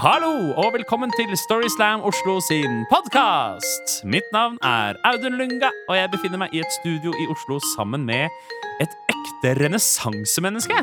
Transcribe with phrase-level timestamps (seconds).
[0.00, 3.98] Hallo og velkommen til Storyslam Oslo sin podkast.
[4.08, 8.06] Mitt navn er Audun Lunga, og jeg befinner meg i et studio i Oslo sammen
[8.08, 8.32] med
[8.80, 10.78] et ekte renessansemenneske.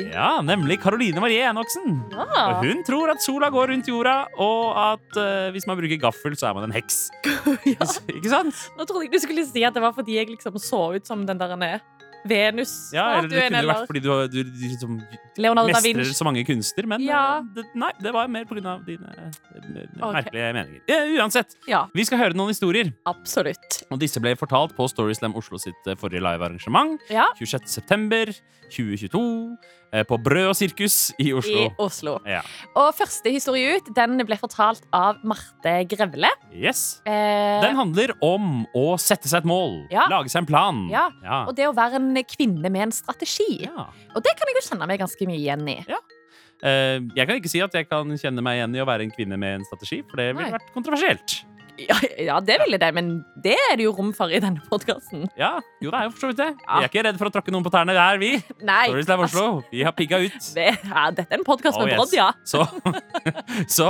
[0.00, 2.00] Ja, nemlig Caroline Marie Enoksen.
[2.10, 2.26] Ja.
[2.48, 6.34] Og hun tror at sola går rundt jorda, og at uh, hvis man bruker gaffel,
[6.34, 7.04] så er man en heks.
[7.76, 7.86] ja.
[8.10, 8.66] Ikke sant?
[8.74, 11.22] Nå trodde jeg du skulle si at det var fordi jeg liksom så ut som
[11.28, 11.54] den der
[12.28, 12.98] Venus-statuen.
[12.98, 13.74] Ja, eller det kunne eller?
[13.74, 14.96] vært fordi du, du, du liksom
[15.40, 17.38] mestrer så mange kunster, men Ja.
[17.38, 20.12] eh, det, nei, det var mer av dine okay.
[20.12, 20.80] Merkelige meninger.
[20.90, 22.92] Uh, uansett, Ja, vi skal høre noen historier.
[23.06, 23.82] absolutt.
[23.90, 27.00] Og disse ble fortalt på Storyslam Oslo sitt eh, forrige livearrangement.
[27.10, 28.78] Ja, 26.
[29.90, 31.64] september 2022 eh, på Brød og sirkus i Oslo.
[31.66, 32.18] i Oslo.
[32.26, 32.40] Ja.
[32.76, 36.30] Og første historie ut den ble fortalt av Marte Grevle.
[36.54, 37.00] Yes.
[37.06, 40.06] Eh, Den handler om å sette seg et mål, Ja.
[40.08, 40.88] lage seg en plan.
[40.90, 41.10] Ja.
[41.22, 41.44] Ja.
[41.46, 43.62] og det å være en kvinne med en strategi.
[43.64, 43.88] Ja.
[44.14, 45.84] Og det kan jeg jo kjenne meg ganske mye igjen i.
[46.62, 49.10] Eh, jeg kan ikke si at jeg kan kjenne meg igjen i å være en
[49.10, 51.44] kvinne med en strategi, for det ville vært kontroversielt.
[51.80, 55.26] Ja, ja, det ville det, men det er det jo rom for i denne podkasten.
[55.38, 56.48] Ja, jo, det er jo for så vidt det.
[56.60, 58.30] Vi er ikke redd for å tråkke noen på tærne, det er vi.
[58.66, 59.46] Nei, Storyslam Oslo.
[59.72, 60.38] Vi har pigga ut.
[60.56, 62.00] det, ja, dette er en podkast Oh, med yes.
[62.00, 62.28] brodd, ja.
[62.44, 62.66] Så,
[63.78, 63.88] så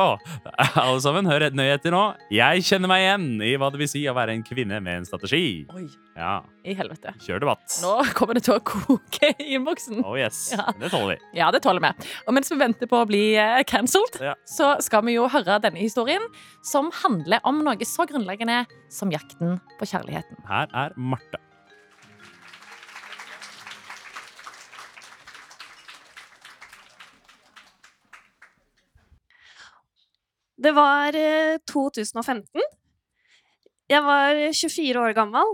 [0.76, 2.04] alle sammen, hør nøye etter nå.
[2.34, 5.08] Jeg kjenner meg igjen i hva det vil si å være en kvinne med en
[5.08, 5.44] strategi.
[5.74, 5.86] Oi,
[6.18, 7.12] Ja, i helvete.
[7.22, 7.76] Kjør debatt.
[7.84, 10.02] Nå kommer det til å koke i innboksen.
[10.04, 10.66] Oh yes, Ja.
[10.80, 11.38] Det tåler vi.
[11.38, 12.08] Ja, det tåler vi.
[12.26, 14.34] Og mens vi venter på å bli eh, cancelled, Ja.
[14.44, 16.24] så skal vi jo høre denne historien,
[16.66, 20.42] som handler om noe så grunnleggende som jakten på kjærligheten.
[20.50, 21.40] Her er Marte.
[30.60, 32.60] Det var eh, 2015.
[33.90, 35.48] Jeg var 24 år gammel,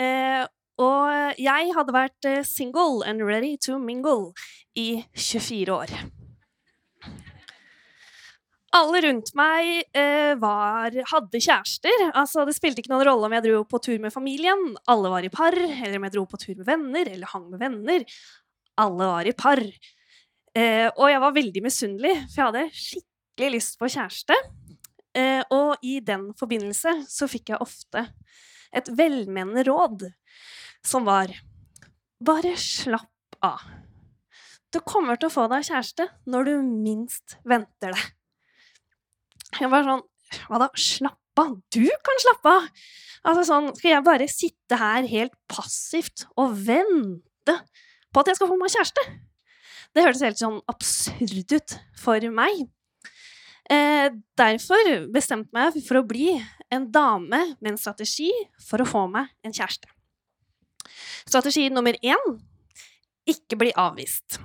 [0.00, 0.46] eh,
[0.80, 4.32] og jeg hadde vært eh, single and ready to mingle
[4.72, 5.92] i 24 år.
[8.72, 12.06] Alle rundt meg eh, var, hadde kjærester.
[12.14, 15.28] Altså, det spilte ikke noen rolle om jeg dro på tur med familien, alle var
[15.28, 18.08] i par, eller om jeg dro på tur med venner, eller hang med venner.
[18.80, 19.60] Alle var i par.
[20.56, 24.40] Eh, og jeg var veldig misunnelig, for jeg hadde skikkelig lyst på kjæreste.
[25.12, 28.06] Eh, og i den forbindelse så fikk jeg ofte
[28.72, 30.08] et velmenende råd
[30.86, 31.34] som var
[32.22, 33.64] Bare slapp av.
[34.70, 38.04] Du kommer til å få deg kjæreste når du minst venter det.
[39.58, 40.04] Jeg var sånn
[40.46, 40.68] Hva da?
[40.78, 41.56] Slapp av?
[41.74, 42.68] Du kan slappe av!
[43.26, 47.58] Altså sånn, Skal jeg bare sitte her helt passivt og vente
[48.12, 49.04] på at jeg skal få meg kjæreste?
[49.92, 52.64] Det hørtes helt sånn absurd ut for meg.
[53.72, 56.34] Eh, derfor bestemte jeg meg for å bli
[56.72, 59.88] en dame med en strategi for å få meg en kjæreste.
[61.24, 62.34] Strategi nummer én
[63.28, 64.40] ikke bli avvist.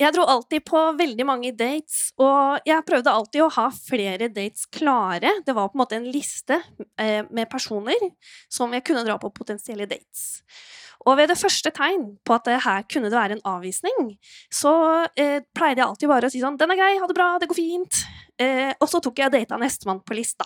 [0.00, 4.64] Jeg dro alltid på veldig mange dates, og jeg prøvde alltid å ha flere dates
[4.72, 5.34] klare.
[5.44, 6.56] Det var på en måte en liste
[6.96, 8.06] eh, med personer
[8.48, 10.40] som jeg kunne dra på potensielle dates.
[11.08, 14.12] Og ved det første tegn på at det her kunne det være en avvisning,
[14.52, 14.72] så
[15.16, 17.48] eh, pleide jeg alltid bare å si sånn 'Den er grei, ha det bra, det
[17.48, 18.02] går fint'.
[18.40, 20.44] Eh, og så tok jeg data nestemann på lista.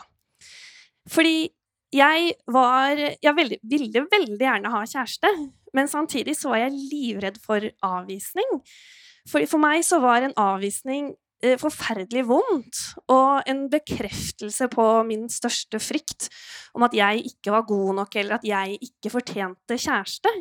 [1.11, 1.51] Fordi
[1.95, 5.31] jeg var Jeg veldig, ville veldig gjerne ha kjæreste,
[5.75, 8.63] men samtidig så var jeg livredd for avvisning.
[9.31, 11.15] For, for meg så var en avvisning
[11.61, 12.81] forferdelig vondt,
[13.13, 16.29] og en bekreftelse på min største frykt
[16.75, 20.33] om at jeg ikke var god nok, eller at jeg ikke fortjente kjæreste.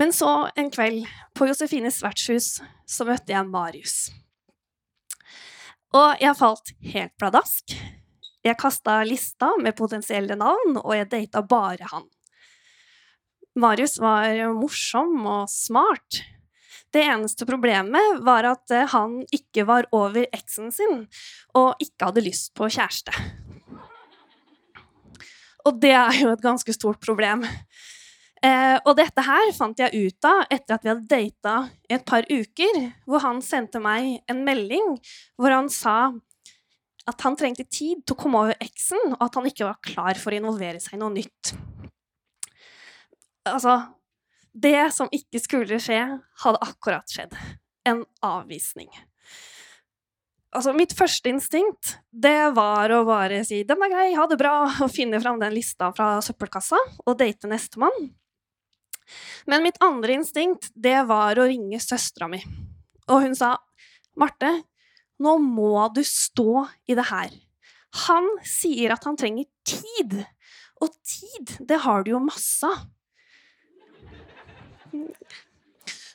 [0.00, 1.04] Men så en kveld
[1.36, 2.54] på Josefines vertshus
[2.88, 3.96] så møtte jeg Marius.
[5.92, 7.74] Og jeg falt helt pladask.
[8.46, 12.06] Jeg kasta lista med potensielle navn, og jeg data bare han.
[13.60, 16.22] Marius var morsom og smart.
[16.90, 21.04] Det eneste problemet var at eh, han ikke var over eksen sin,
[21.54, 23.14] og ikke hadde lyst på kjæreste.
[25.68, 27.44] Og det er jo et ganske stort problem.
[28.40, 31.54] Eh, og dette her fant jeg ut av etter at vi hadde data
[31.92, 34.94] et par uker, hvor han sendte meg en melding
[35.36, 36.14] hvor han sa
[37.10, 40.18] at han trengte tid til å komme over eksen, og at han ikke var klar
[40.20, 41.52] for å involvere seg i noe nytt.
[43.50, 43.76] Altså
[44.52, 46.00] Det som ikke skulle skje,
[46.42, 47.36] hadde akkurat skjedd.
[47.86, 48.90] En avvisning.
[50.50, 54.82] Altså, mitt første instinkt, det var å bare si 'den er grei, ha det bra',
[54.82, 58.10] og finne fram den lista fra søppelkassa og date nestemann.
[59.46, 62.42] Men mitt andre instinkt, det var å ringe søstera mi.
[63.08, 63.58] Og hun sa
[64.16, 64.64] 'Marte,
[65.20, 67.40] nå må du stå i det her'.
[68.06, 70.26] Han sier at han trenger tid.
[70.82, 72.88] Og tid, det har du jo masse av.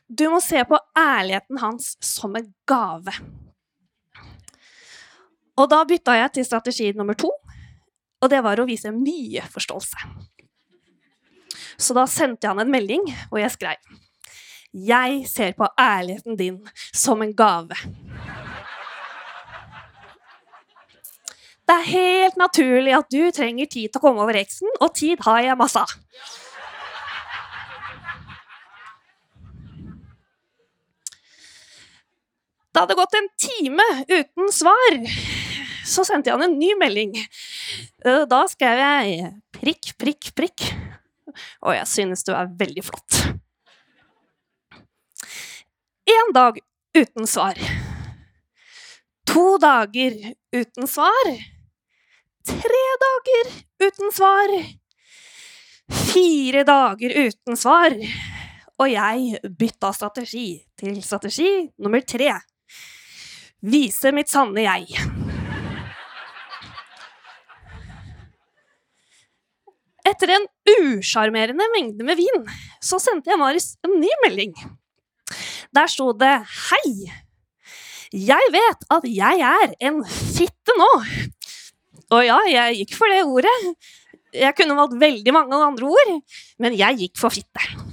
[0.08, 3.14] Du må se på ærligheten hans som en gave.
[5.56, 7.32] Og da bytta jeg til strategi nummer to,
[8.22, 10.10] og det var å vise mye forståelse.
[11.78, 13.96] Så da sendte jeg han en melding og jeg skrev
[14.76, 16.60] Jeg ser på ærligheten din
[16.94, 17.76] som en gave.
[21.66, 25.24] Det er helt naturlig at du trenger tid til å komme over eksen, og tid
[25.26, 25.96] har jeg masse av.
[32.76, 34.96] Det hadde gått en time uten svar.
[35.88, 37.14] Så sendte jeg han en ny melding.
[38.04, 40.64] Eh, Da skrev jeg prikk, prikk, prikk.
[41.64, 43.20] Og jeg synes du er veldig flott.
[46.12, 46.60] Én dag
[46.98, 47.56] uten svar.
[49.32, 50.18] To dager
[50.52, 51.30] uten svar.
[52.46, 53.54] Tre dager
[53.88, 54.52] uten svar.
[56.12, 57.96] Fire dager uten svar.
[58.84, 62.34] Og jeg bytta strategi til strategi nummer tre.
[63.66, 65.00] Vise mitt sanne jeg.
[70.06, 72.44] Etter en usjarmerende mengde med vin,
[72.84, 74.54] så sendte jeg Marius en ny melding.
[75.74, 77.10] Der sto det 'Hei!
[78.14, 81.02] Jeg vet at jeg er en fitte nå.'
[82.14, 83.58] Og ja, jeg gikk for det ordet.
[84.32, 86.22] Jeg kunne valgt veldig mange andre ord,
[86.60, 87.85] men jeg gikk for fitte.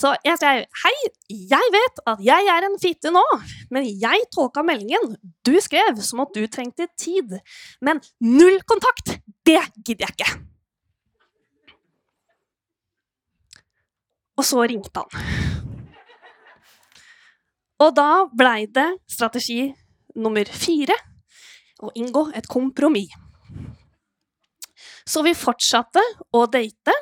[0.00, 0.96] Så jeg skrev 'Hei,
[1.28, 3.24] jeg vet at jeg er en fitte nå,
[3.70, 7.36] men jeg tolka meldingen du skrev som at du trengte tid.
[7.82, 10.30] Men null kontakt, det gidder jeg ikke.
[14.40, 15.10] Og så ringte han.
[17.80, 19.68] Og da blei det strategi
[20.16, 20.96] nummer fire
[21.80, 23.12] å inngå et kompromiss.
[25.04, 26.00] Så vi fortsatte
[26.36, 26.94] å date,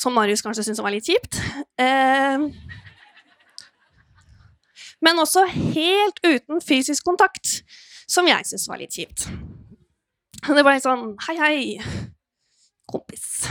[0.00, 1.38] som Marius kanskje syntes var litt kjipt.
[1.80, 2.46] Eh,
[5.00, 7.60] men også helt uten fysisk kontakt,
[8.10, 9.28] som jeg syntes var litt kjipt.
[10.40, 11.56] Det ble sånn Hei, hei,
[12.88, 13.44] kompis.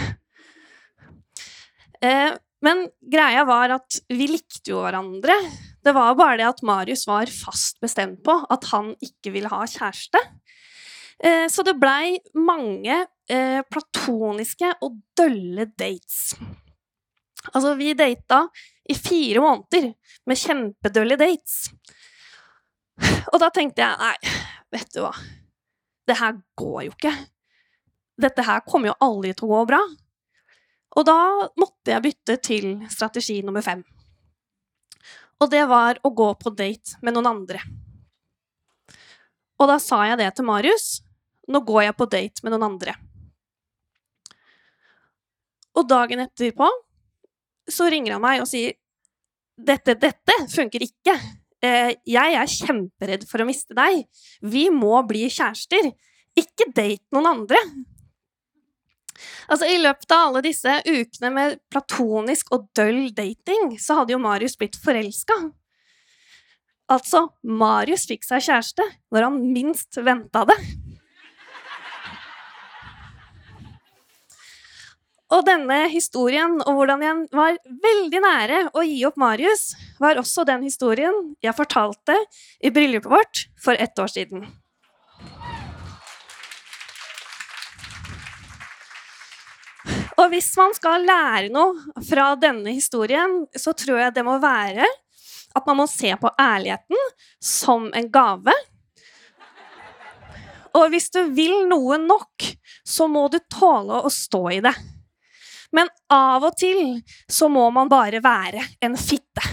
[2.01, 2.31] Eh,
[2.65, 5.35] men greia var at vi likte jo hverandre.
[5.83, 9.61] Det var bare det at Marius var fast bestemt på at han ikke ville ha
[9.63, 10.19] kjæreste.
[11.23, 12.95] Eh, så det blei mange
[13.29, 16.35] eh, platoniske og dølle dates.
[17.53, 18.45] Altså, vi data
[18.89, 19.91] i fire måneder
[20.27, 21.69] med kjempedølle dates.
[23.31, 24.37] Og da tenkte jeg nei,
[24.73, 25.13] vet du hva,
[26.07, 27.13] det her går jo ikke.
[28.19, 29.79] Dette her kommer jo aldri til å gå bra.
[30.97, 31.19] Og da
[31.59, 33.83] måtte jeg bytte til strategi nummer fem.
[35.39, 37.61] Og det var å gå på date med noen andre.
[39.59, 40.89] Og da sa jeg det til Marius.
[41.49, 42.95] Nå går jeg på date med noen andre.
[45.79, 46.67] Og dagen etterpå
[47.69, 48.75] så ringer han meg og sier
[49.59, 51.15] dette, dette funker ikke.
[51.59, 54.05] Eh, jeg er kjemperedd for å miste deg.
[54.41, 55.91] Vi må bli kjærester.
[56.39, 57.59] Ikke date noen andre.
[59.51, 64.21] Altså, I løpet av alle disse ukene med platonisk og døll dating, så hadde jo
[64.23, 65.35] Marius blitt forelska.
[66.89, 70.57] Altså, Marius fikk seg kjæreste når han minst venta det.
[75.29, 80.45] Og denne historien, og hvordan jeg var veldig nære å gi opp Marius, var også
[80.49, 82.15] den historien jeg fortalte
[82.65, 84.47] i bryllupet vårt for ett år siden.
[90.19, 94.87] Og hvis man skal lære noe fra denne historien, så tror jeg det må være
[95.55, 97.07] at man må se på ærligheten
[97.41, 98.53] som en gave.
[100.75, 102.49] Og hvis du vil noe nok,
[102.85, 104.73] så må du tåle å stå i det.
[105.75, 106.99] Men av og til
[107.29, 109.43] så må man bare være en fitte.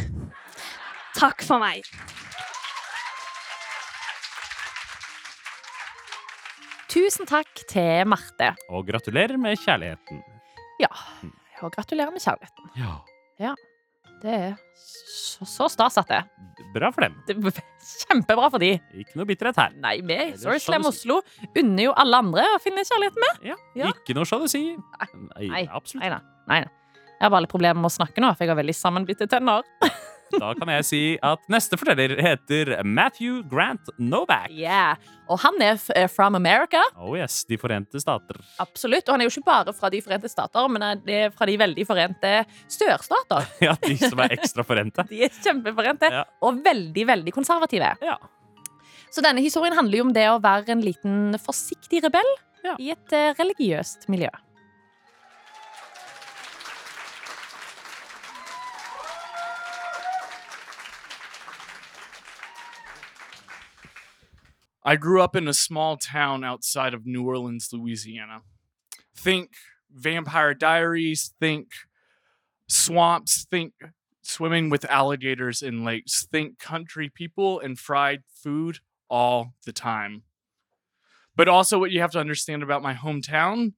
[1.17, 1.85] Takk for meg.
[6.93, 8.55] Tusen takk til Marte.
[8.73, 10.23] Og gratulerer med kjærligheten.
[10.81, 10.89] Ja,
[11.65, 12.71] og gratulerer med kjærligheten.
[12.81, 13.53] Ja.
[14.23, 16.23] Det er så, så stas at det.
[16.75, 17.17] Bra for dem.
[17.27, 17.65] det er
[18.07, 18.73] Kjempebra for de.
[18.99, 19.77] Ikke noe bitterhet her.
[19.83, 21.21] Nei, vi i Slam du Oslo
[21.57, 23.45] unner jo alle andre å finne kjærligheten med.
[23.53, 23.57] Ja.
[23.79, 23.93] Ja.
[23.93, 24.63] Ikke noe sjalusi.
[24.75, 25.09] Nei,
[25.53, 26.03] Nei, absolutt.
[26.03, 26.21] Nei nei.
[26.51, 27.03] Nei, da.
[27.17, 29.65] Jeg har bare litt problemer med å snakke nå, for jeg har veldig sammenbitte tenner.
[30.35, 34.51] Da kan jeg si at neste forteller heter Matthew Grant Novak.
[34.51, 34.97] Yeah.
[35.31, 35.79] Og han er
[36.13, 36.81] from America.
[36.99, 38.39] Oh yes, De forente stater.
[38.63, 39.07] Absolutt.
[39.09, 41.57] Og han er jo ikke bare fra De forente stater, men det er fra de
[41.63, 42.33] veldig forente
[42.71, 43.47] sørstater.
[43.67, 45.07] Ja, de som er ekstra forente.
[45.11, 46.11] De er kjempeforente.
[46.13, 46.25] Ja.
[46.47, 47.93] Og veldig, veldig konservative.
[48.05, 48.17] Ja.
[49.15, 52.29] Så denne historien handler jo om det å være en liten forsiktig rebell
[52.67, 52.75] Ja.
[52.83, 54.29] i et eh, religiøst miljø.
[64.89, 68.43] I grew up in a small town outside of New Orleans, Louisiana.
[69.17, 69.51] Think
[69.91, 71.71] Vampire Diaries, think
[72.69, 73.73] swamps, think
[74.23, 78.79] swimming with alligators in lakes, think country people and fried food
[79.11, 80.23] all the time.
[81.35, 83.73] But also, what you have to understand about my hometown,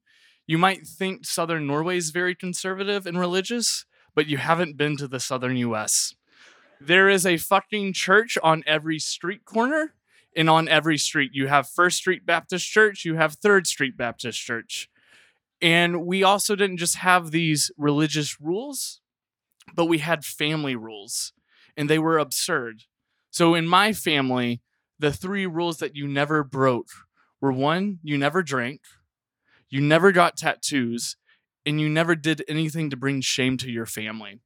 [0.46, 5.08] you might think southern Norway is very conservative and religious, but you haven't been to
[5.08, 6.14] the southern US.
[6.78, 9.94] There is a fucking church on every street corner,
[10.38, 14.38] and on every street, you have First Street Baptist Church, you have Third Street Baptist
[14.38, 14.88] Church.
[15.60, 19.00] And we also didn't just have these religious rules,
[19.74, 21.32] but we had family rules,
[21.76, 22.84] and they were absurd.
[23.32, 24.62] So in my family,
[24.96, 26.90] the three rules that you never broke
[27.40, 28.82] were one, you never drank,
[29.68, 31.16] you never got tattoos,
[31.66, 34.38] and you never did anything to bring shame to your family.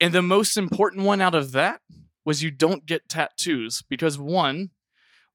[0.00, 1.80] And the most important one out of that
[2.24, 4.70] was you don't get tattoos because one,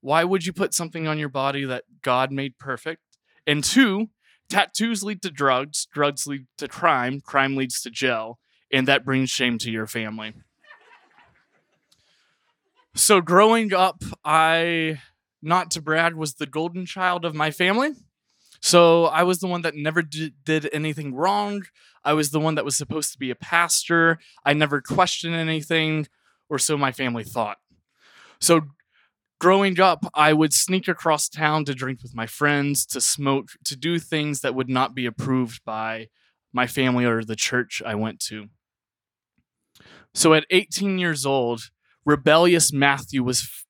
[0.01, 3.01] why would you put something on your body that God made perfect?
[3.45, 4.09] And two,
[4.49, 8.39] tattoos lead to drugs, drugs lead to crime, crime leads to jail,
[8.71, 10.33] and that brings shame to your family.
[12.95, 15.01] So growing up, I
[15.41, 17.91] not to brag was the golden child of my family.
[18.61, 21.63] So I was the one that never did, did anything wrong.
[22.03, 24.19] I was the one that was supposed to be a pastor.
[24.43, 26.07] I never questioned anything,
[26.49, 27.57] or so my family thought.
[28.41, 28.61] So
[29.39, 33.75] growing up, I would sneak across town to drink with my friends, to smoke, to
[33.75, 36.07] do things that would not be approved by
[36.53, 38.47] my family or the church I went to.
[40.13, 41.69] So at 18 years old,
[42.05, 43.65] rebellious Matthew was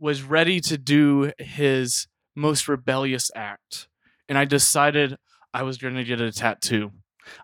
[0.00, 3.88] was ready to do his most rebellious act.
[4.28, 5.16] And I decided
[5.52, 6.92] I was going to get a tattoo.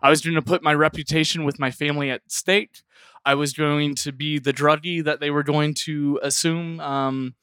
[0.01, 2.83] I was going to put my reputation with my family at stake.
[3.25, 7.35] I was going to be the druggie that they were going to assume um,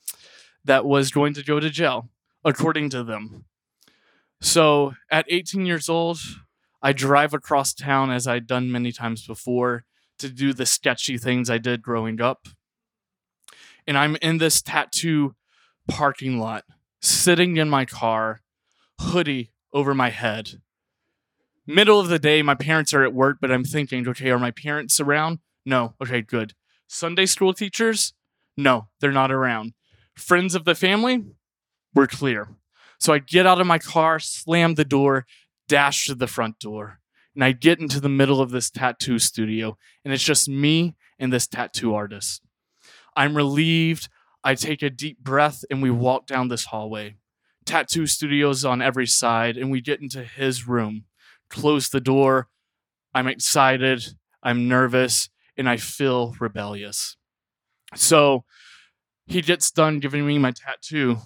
[0.64, 2.10] that was going to go to jail,
[2.44, 3.46] according to them.
[4.42, 6.20] So at 18 years old,
[6.82, 9.86] I drive across town as I'd done many times before
[10.20, 12.48] to do the sketchy things I did growing up
[13.88, 15.36] and I'm in this tattoo
[15.88, 16.66] parking lot,
[17.02, 18.42] sitting in my car,
[19.00, 20.62] hoodie over my head.
[21.66, 24.52] Middle of the day, my parents are at work, but I'm thinking, okay, are my
[24.52, 25.40] parents around?
[25.66, 25.96] No.
[26.02, 26.54] Okay, good.
[26.88, 28.14] Sunday school teachers?
[28.58, 29.74] No, they're not around.
[30.16, 31.24] Friends of the family?
[31.94, 32.50] We're clear.
[33.00, 35.26] So I get out of my car, slam the door,
[35.68, 37.00] dash to the front door,
[37.34, 41.32] and I get into the middle of this tattoo studio, and it's just me and
[41.32, 42.42] this tattoo artist.
[43.16, 44.10] I'm relieved.
[44.44, 47.16] I take a deep breath and we walk down this hallway.
[47.66, 51.06] Tattoo studios on every side, and we get into his room.
[51.50, 52.48] Close the door.
[53.14, 54.16] I'm excited.
[54.44, 57.18] I'm nervous, and I feel rebellious.
[57.96, 58.46] So
[59.32, 61.18] he gets done giving me my tattoo,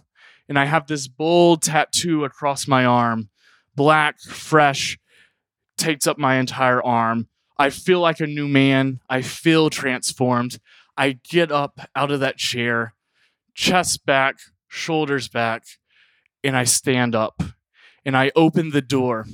[0.47, 3.29] and I have this bold tattoo across my arm,
[3.75, 4.97] black, fresh,
[5.77, 7.27] takes up my entire arm.
[7.57, 8.99] I feel like a new man.
[9.09, 10.59] I feel transformed.
[10.97, 12.93] I get up out of that chair,
[13.53, 14.35] chest back,
[14.67, 15.63] shoulders back,
[16.43, 17.41] and I stand up
[18.05, 19.25] and I open the door.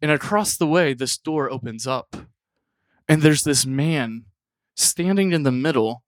[0.00, 2.14] And across the way, this door opens up.
[3.08, 4.26] And there's this man
[4.74, 6.02] standing in the middle,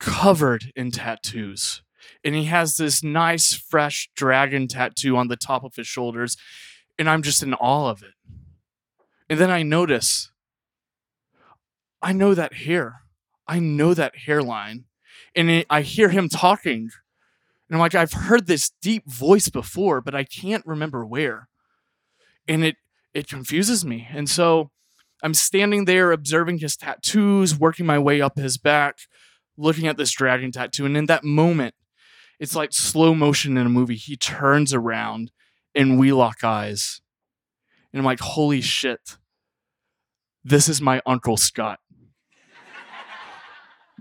[0.00, 1.82] covered in tattoos.
[2.24, 6.36] And he has this nice, fresh dragon tattoo on the top of his shoulders.
[6.98, 8.14] And I'm just in awe of it.
[9.28, 10.30] And then I notice
[12.02, 13.02] I know that hair.
[13.46, 14.84] I know that hairline.
[15.36, 16.90] And it, I hear him talking.
[17.68, 21.48] And I'm like, I've heard this deep voice before, but I can't remember where.
[22.48, 22.76] And it
[23.12, 24.08] it confuses me.
[24.12, 24.70] And so
[25.22, 28.98] I'm standing there observing his tattoos, working my way up his back,
[29.60, 30.86] looking at this dragon tattoo.
[30.86, 31.74] And in that moment,
[32.38, 33.96] it's like slow motion in a movie.
[33.96, 35.30] He turns around
[35.74, 37.00] and we lock eyes.
[37.92, 39.16] And I'm like, holy shit.
[40.42, 41.80] This is my Uncle Scott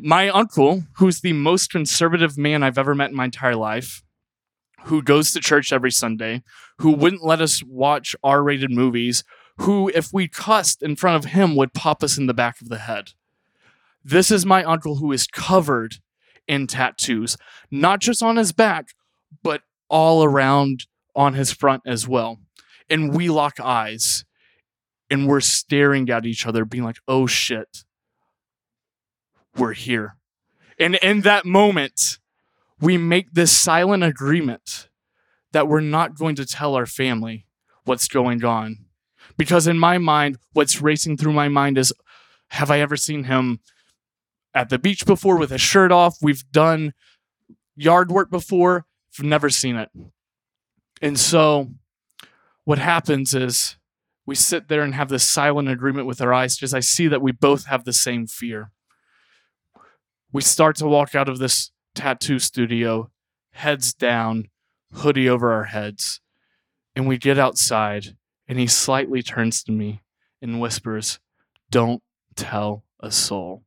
[0.02, 4.04] my uncle, who's the most conservative man I've ever met in my entire life,
[4.86, 6.44] who goes to church every Sunday,
[6.80, 9.24] who wouldn't let us watch R rated movies,
[9.58, 12.70] who, if we cussed in front of him, would pop us in the back of
[12.70, 13.12] the head.
[14.04, 15.96] This is my uncle who is covered
[16.48, 17.38] in tattoos,
[17.70, 18.88] not just on his back,
[19.44, 22.40] but all around on his front as well.
[22.90, 24.26] And we lock eyes
[25.10, 27.84] and we're staring at each other, being like, oh shit
[29.60, 30.16] we're here.
[30.80, 32.20] And in that moment,
[32.80, 34.90] we make this silent agreement
[35.52, 37.46] that we're not going to tell our family
[37.84, 38.86] what's going on.
[39.38, 41.94] Because in my mind, what's racing through my mind is
[42.50, 43.60] have I ever seen him
[44.54, 46.18] at the beach before with a shirt off?
[46.22, 46.94] We've done
[47.76, 48.86] yard work before.
[49.18, 49.90] I've never seen it.
[51.02, 51.72] And so
[52.66, 53.78] what happens is
[54.26, 57.22] we sit there and have this silent agreement with our eyes because I see that
[57.22, 58.72] we both have the same fear.
[60.32, 63.10] We start to walk out of this tattoo studio,
[63.54, 64.50] heads down,
[64.94, 66.22] hoodie over our heads,
[66.96, 68.16] and we get outside,
[68.48, 70.02] and he slightly turns to me
[70.42, 71.20] and whispers,
[71.72, 72.04] Don't
[72.36, 73.64] tell a soul.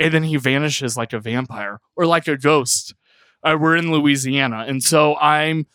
[0.00, 2.94] And then he vanishes like a vampire or like a ghost.
[3.42, 5.66] Uh, we're in Louisiana, and so I'm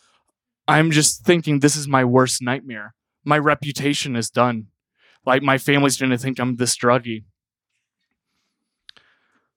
[0.66, 2.94] I'm just thinking this is my worst nightmare.
[3.24, 4.66] My reputation is done.
[5.24, 7.24] Like my family's gonna think I'm this druggy.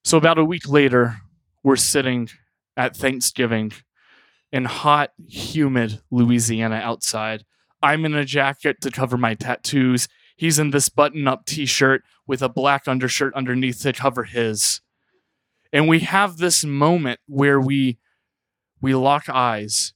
[0.03, 1.21] So about a week later,
[1.63, 2.29] we're sitting
[2.75, 3.71] at Thanksgiving
[4.51, 7.43] in hot, humid Louisiana outside.
[7.81, 10.07] I'm in a jacket to cover my tattoos.
[10.43, 14.81] He's in this button up t shirt with a black undershirt underneath to cover his.
[15.71, 17.97] And we have this moment where we
[18.81, 19.93] we lock eyes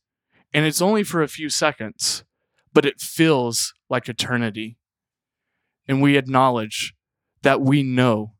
[0.53, 2.23] and it's only for a few seconds,
[2.71, 4.77] but it feels like eternity.
[5.85, 6.95] And we acknowledge
[7.41, 8.35] that we know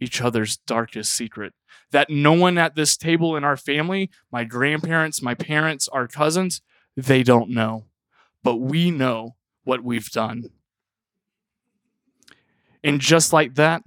[0.00, 1.52] each other's darkest secret.
[1.92, 6.60] That no one at this table in our family, my grandparents, my parents, our cousins,
[6.96, 7.84] they don't know.
[8.42, 10.50] But we know what we've done.
[12.84, 13.82] And just like that,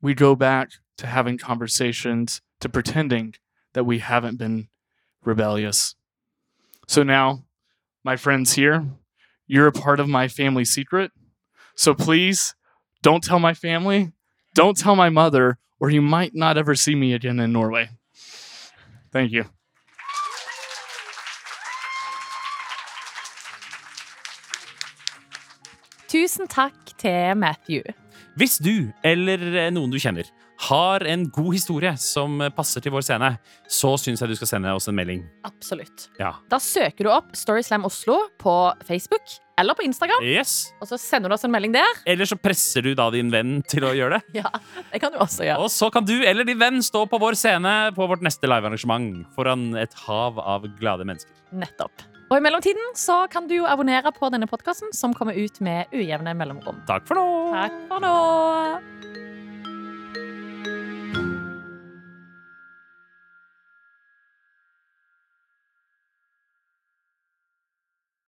[0.00, 3.34] we go back to having conversations, to pretending
[3.74, 4.68] that we haven't been
[5.24, 5.94] rebellious.
[6.88, 7.44] So now,
[8.04, 8.86] my friends here,
[9.46, 11.12] you're a part of my family secret.
[11.74, 12.54] So please
[13.02, 14.12] don't tell my family,
[14.54, 17.90] don't tell my mother, or you might not ever see me again in Norway.
[19.12, 19.46] Thank you.
[26.08, 27.82] Tusen takk til Matthew.
[28.38, 30.28] Hvis du eller eh, noen du kjenner
[30.68, 33.30] har en god historie som passer til vår scene,
[33.64, 35.22] så syns jeg du skal sende oss en melding.
[35.48, 36.10] Absolutt.
[36.20, 36.34] Ja.
[36.52, 38.52] Da søker du opp Storyslam Oslo på
[38.84, 40.70] Facebook eller på Instagram, Yes.
[40.80, 41.98] og så sender du oss en melding der.
[42.08, 44.22] Eller så presser du da din venn til å gjøre det.
[44.42, 44.52] Ja,
[44.92, 45.64] det kan du også gjøre.
[45.64, 49.24] Og så kan du eller din venn stå på vår scene på vårt neste livearrangement
[49.36, 51.32] foran et hav av glade mennesker.
[51.56, 52.04] Nettopp.
[52.30, 55.90] Og i mellomtiden så kan du jo abonnere på denne podkasten, som kommer ut med
[55.90, 56.78] ujevne mellomrom.
[56.86, 57.26] Takk for nå!
[57.56, 58.99] Takk for nå.